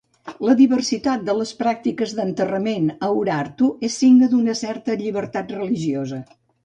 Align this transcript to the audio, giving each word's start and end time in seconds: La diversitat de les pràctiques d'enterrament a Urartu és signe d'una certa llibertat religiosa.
La 0.47 0.53
diversitat 0.59 1.25
de 1.25 1.33
les 1.41 1.51
pràctiques 1.59 2.15
d'enterrament 2.19 2.89
a 3.09 3.09
Urartu 3.19 3.69
és 3.89 3.99
signe 4.05 4.31
d'una 4.33 4.57
certa 4.63 4.97
llibertat 5.03 5.55
religiosa. 5.59 6.21